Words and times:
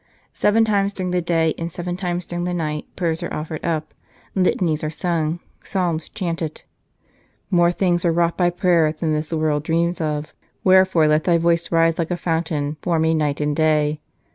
Seven 0.33 0.65
times 0.65 0.93
during 0.93 1.11
the 1.11 1.21
day 1.21 1.53
and 1.59 1.71
seven 1.71 1.95
times 1.95 2.25
during 2.25 2.43
the 2.45 2.55
night 2.55 2.87
prayers 2.95 3.21
are 3.21 3.31
offered 3.31 3.63
up, 3.63 3.93
litanies 4.33 4.83
are 4.83 4.89
sung, 4.89 5.41
psalms 5.63 6.09
chanted." 6.09 6.63
More 7.51 7.71
things 7.71 8.03
are 8.03 8.11
wrought 8.11 8.35
by 8.35 8.49
prayer 8.49 8.91
Than 8.91 9.13
this 9.13 9.31
world 9.31 9.61
dreams 9.61 10.01
of. 10.01 10.33
Wherefore, 10.63 11.07
let 11.07 11.25
thy 11.25 11.37
voice 11.37 11.71
Rise 11.71 11.99
like 11.99 12.09
a 12.09 12.17
fountain 12.17 12.77
for 12.81 12.97
me 12.97 13.13
night 13.13 13.39
and 13.41 13.55
day." 13.55 14.01